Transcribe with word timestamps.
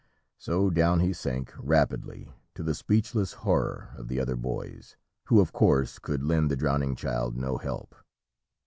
So 0.39 0.71
down 0.71 0.99
he 1.01 1.13
sank 1.13 1.53
rapidly, 1.59 2.27
to 2.55 2.63
the 2.63 2.73
speechless 2.73 3.33
horror 3.45 3.93
of 3.95 4.07
the 4.07 4.19
other 4.19 4.35
boys, 4.35 4.97
who 5.25 5.39
of 5.39 5.53
course, 5.53 5.99
could 5.99 6.23
lend 6.23 6.49
the 6.49 6.57
drowning 6.57 6.95
child 6.95 7.37
no 7.37 7.59
help. 7.59 7.93